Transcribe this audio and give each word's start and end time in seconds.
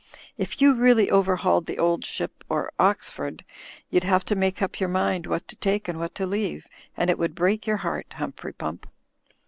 If 0.35 0.63
you 0.63 0.73
really 0.73 1.11
overhauled 1.11 1.67
'The 1.67 1.77
Old 1.77 2.03
Ship*— 2.05 2.43
or 2.49 2.71
Oxford— 2.79 3.45
^you'd 3.93 4.03
have 4.03 4.25
to 4.25 4.35
make 4.35 4.59
up 4.59 4.79
your 4.79 4.89
mind 4.89 5.27
what 5.27 5.47
to 5.49 5.55
take 5.55 5.87
and 5.87 5.99
what 5.99 6.15
to 6.15 6.25
leave, 6.25 6.65
and 6.97 7.11
it 7.11 7.19
would 7.19 7.35
break 7.35 7.67
your 7.67 7.77
heart, 7.77 8.13
Humphrey 8.13 8.53
Pump." 8.53 8.89